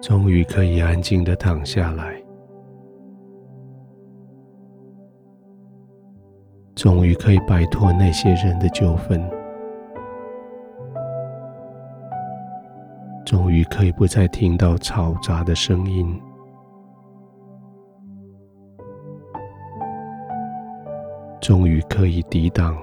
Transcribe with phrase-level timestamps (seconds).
[0.00, 2.14] 终于可以安静的躺下来，
[6.74, 9.20] 终于可以摆脱那些人的纠纷，
[13.26, 16.18] 终于可以不再听到嘈杂的声音。
[21.40, 22.76] 终于可以抵挡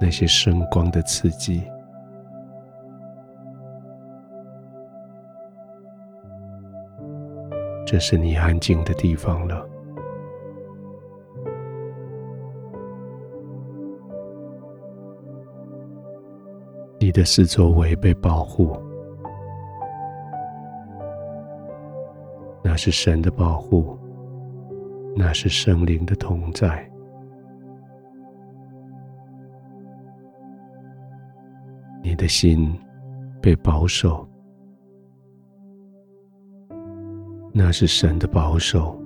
[0.00, 1.62] 那些声光的刺激，
[7.90, 9.68] 这是你安静的地方了。
[17.00, 18.80] 你的四周围被保护，
[22.62, 23.98] 那是神的保护，
[25.16, 26.88] 那是圣灵的同在。
[32.04, 32.72] 你的心
[33.42, 34.24] 被保守，
[37.62, 38.98] 那是神的保守，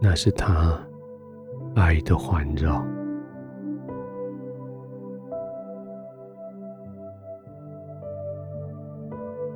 [0.00, 0.76] 那是他
[1.76, 2.84] 爱的环绕。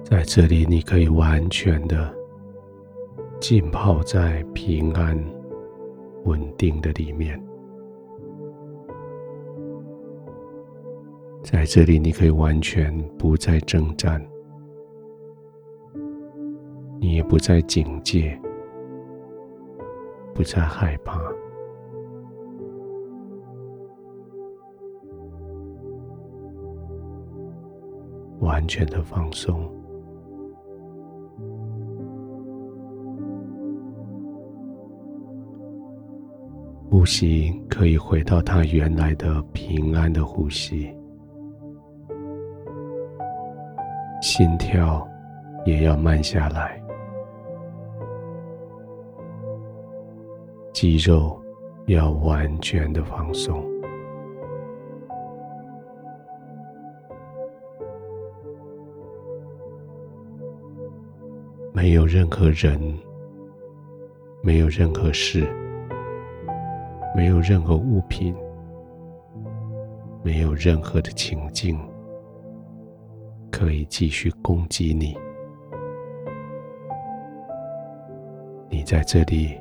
[0.04, 2.14] 在这里，你可以完全的
[3.40, 5.18] 浸泡在平安、
[6.26, 7.42] 稳定的里面。
[11.42, 14.24] 在这里，你可以完全不再征战，
[17.12, 18.38] 也不再警戒，
[20.34, 21.20] 不再害怕，
[28.40, 29.70] 完全的放松，
[36.90, 40.94] 呼吸可以回到它原来的平安的呼吸。
[44.22, 45.06] 心跳
[45.64, 46.79] 也要慢下来，
[50.80, 51.38] 肌肉
[51.88, 53.62] 要完全的放松，
[61.74, 62.80] 没有任何人，
[64.42, 65.46] 没有任何事，
[67.14, 68.34] 没有任何物品，
[70.22, 71.78] 没有任何的情境。
[73.50, 75.14] 可以继续攻击你。
[78.70, 79.60] 你在这里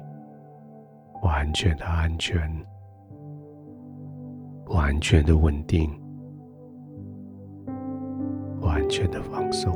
[1.40, 2.38] 完全的安全，
[4.66, 5.90] 完全的稳定，
[8.60, 9.74] 完全的放松。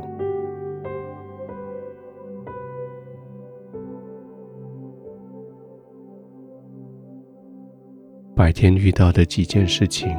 [8.36, 10.14] 白天遇到的几件事情，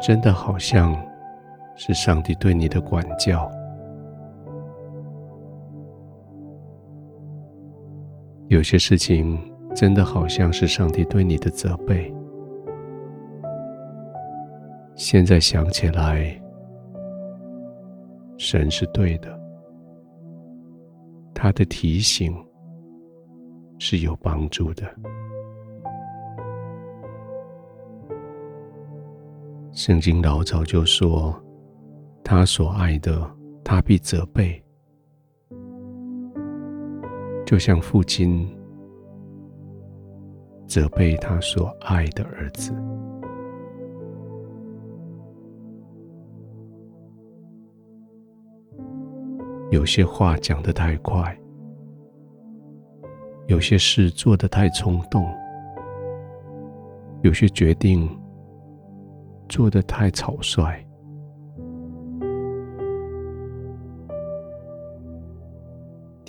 [0.00, 0.96] 真的好像。
[1.74, 3.50] 是上帝对你的管教，
[8.52, 9.40] 有些事情
[9.74, 12.12] 真的好像是上帝对你的责备。
[14.94, 16.38] 现在想起来，
[18.36, 19.40] 神是对的，
[21.34, 22.36] 他的提醒
[23.78, 24.84] 是有帮助的。
[29.72, 31.34] 圣经老早就说。
[32.24, 33.28] 他所爱的，
[33.64, 34.61] 他必责备，
[37.52, 38.48] 就像父亲
[40.66, 42.72] 责备他所爱的儿子。
[49.70, 51.38] 有些话讲得太快，
[53.48, 55.22] 有些事做得太冲动，
[57.20, 58.08] 有些决定
[59.46, 60.82] 做得太草率。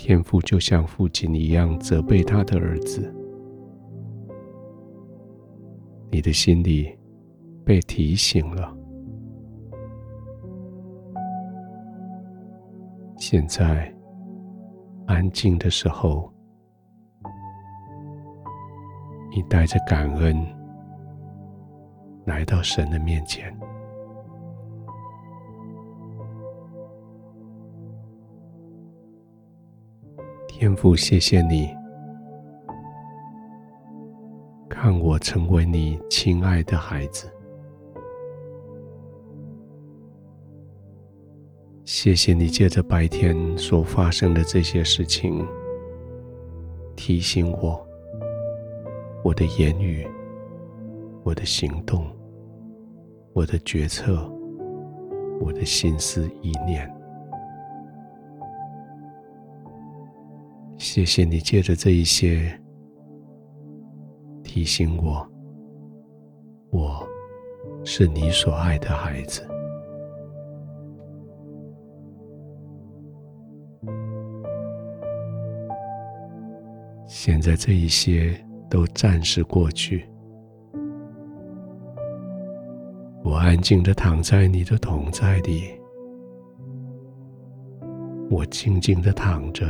[0.06, 3.10] 天父就像父亲一样责备他的儿子，
[6.10, 6.94] 你的心里
[7.64, 8.76] 被提醒了。
[13.16, 13.90] 现在
[15.06, 16.30] 安静的时候，
[19.34, 20.36] 你带着感恩
[22.26, 23.58] 来到神的面前。
[30.64, 31.68] 天父，谢谢你，
[34.66, 37.30] 看我成为你亲爱的孩子。
[41.84, 45.46] 谢谢你借着白天所发生的这些事情，
[46.96, 47.86] 提醒我，
[49.22, 50.08] 我的言语、
[51.24, 52.06] 我的行动、
[53.34, 54.26] 我的决策
[55.42, 56.90] 我的心思意念。
[60.94, 62.56] 谢谢你借着这一些
[64.44, 65.28] 提醒我，
[66.70, 67.04] 我
[67.84, 69.44] 是你所爱的孩子。
[77.08, 78.32] 现在这一些
[78.70, 80.08] 都暂时过去，
[83.24, 85.64] 我安静的躺在你的同在里，
[88.30, 89.64] 我静静的躺着，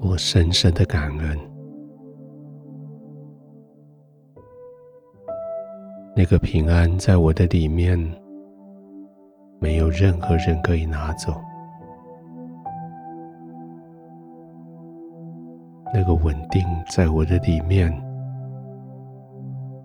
[0.00, 1.38] 我深深的感恩，
[6.14, 7.98] 那个平安在我的里面，
[9.58, 11.40] 没有任何人可以拿走。
[15.94, 17.90] 那个稳定在我的里面，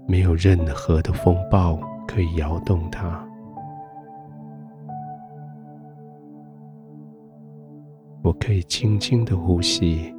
[0.07, 3.25] 没有任何的风暴可以摇动它。
[8.23, 10.13] 我可以轻轻的呼吸，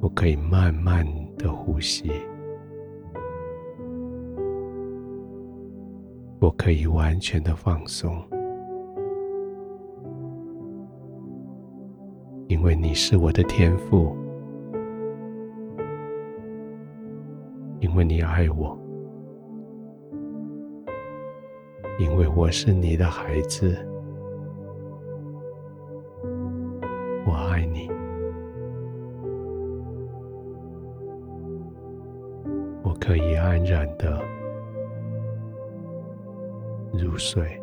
[0.00, 1.06] 我可以慢慢
[1.38, 2.10] 的呼吸，
[6.38, 8.22] 我可以完全的放松。
[12.48, 14.14] 因为你是我的天父，
[17.80, 18.78] 因为你爱我，
[21.98, 23.76] 因为我是你的孩子，
[27.36, 27.90] 我爱你，
[32.82, 34.18] 我可以安然的
[36.94, 37.62] 入睡。